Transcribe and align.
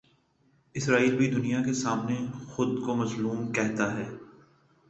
اسرائیل 0.75 1.15
بھی 1.15 1.27
دنیا 1.31 1.61
کے 1.63 1.73
سامنے 1.73 2.17
خو 2.47 2.65
دکو 2.65 2.95
مظلوم 2.95 3.51
کہتا 3.51 3.95
ہے۔ 3.97 4.09